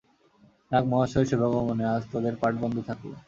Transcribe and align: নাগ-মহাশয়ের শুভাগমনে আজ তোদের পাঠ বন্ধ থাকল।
নাগ-মহাশয়ের 0.71 1.29
শুভাগমনে 1.29 1.85
আজ 1.87 2.03
তোদের 2.11 2.33
পাঠ 2.41 2.53
বন্ধ 2.61 2.75
থাকল। 2.87 3.09